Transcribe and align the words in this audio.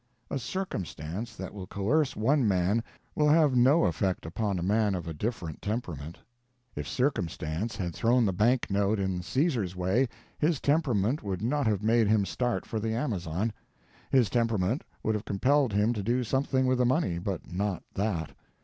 A 0.31 0.39
Circumstance 0.39 1.35
that 1.35 1.53
will 1.53 1.67
coerce 1.67 2.15
one 2.15 2.47
man 2.47 2.83
will 3.13 3.29
have 3.29 3.55
no 3.55 3.83
effect 3.85 4.25
upon 4.25 4.57
a 4.57 4.63
man 4.63 4.95
of 4.95 5.07
a 5.07 5.13
different 5.13 5.61
temperament. 5.61 6.17
If 6.75 6.87
Circumstance 6.87 7.75
had 7.75 7.93
thrown 7.93 8.25
the 8.25 8.33
bank 8.33 8.71
note 8.71 8.99
in 8.99 9.21
Caesar's 9.21 9.75
way, 9.75 10.09
his 10.39 10.59
temperament 10.59 11.21
would 11.21 11.43
not 11.43 11.67
have 11.67 11.83
made 11.83 12.07
him 12.07 12.25
start 12.25 12.65
for 12.65 12.79
the 12.79 12.95
Amazon. 12.95 13.53
His 14.09 14.27
temperament 14.31 14.83
would 15.03 15.13
have 15.13 15.23
compelled 15.23 15.71
him 15.71 15.93
to 15.93 16.01
do 16.01 16.23
something 16.23 16.65
with 16.65 16.79
the 16.79 16.85
money, 16.85 17.19
but 17.19 17.53
not 17.53 17.83
that. 17.93 18.31